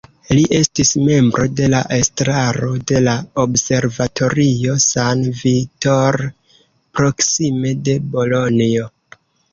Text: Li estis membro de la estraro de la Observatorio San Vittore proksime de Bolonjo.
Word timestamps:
Li 0.35 0.43
estis 0.59 0.91
membro 1.07 1.43
de 1.59 1.67
la 1.73 1.81
estraro 1.97 2.69
de 2.91 3.01
la 3.09 3.13
Observatorio 3.43 4.77
San 4.87 5.23
Vittore 5.43 6.31
proksime 7.01 7.75
de 7.91 7.97
Bolonjo. 8.17 8.89